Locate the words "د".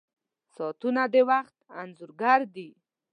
1.13-1.15